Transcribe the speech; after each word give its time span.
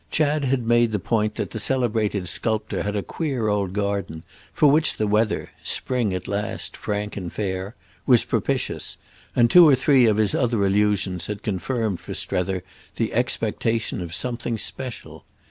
Chad 0.09 0.45
had 0.45 0.63
made 0.65 0.91
the 0.93 0.97
point 0.97 1.35
that 1.35 1.51
the 1.51 1.59
celebrated 1.59 2.27
sculptor 2.27 2.81
had 2.81 2.95
a 2.95 3.03
queer 3.03 3.49
old 3.49 3.71
garden, 3.73 4.23
for 4.51 4.65
which 4.65 4.97
the 4.97 5.05
weather—spring 5.05 6.11
at 6.15 6.27
last 6.27 6.75
frank 6.75 7.15
and 7.15 7.31
fair—was 7.31 8.23
propitious; 8.25 8.97
and 9.35 9.51
two 9.51 9.67
or 9.67 9.75
three 9.75 10.07
of 10.07 10.17
his 10.17 10.33
other 10.33 10.65
allusions 10.65 11.27
had 11.27 11.43
confirmed 11.43 11.99
for 11.99 12.15
Strether 12.15 12.63
the 12.95 13.13
expectation 13.13 14.01
of 14.01 14.11
something 14.15 14.57
special. 14.57 15.23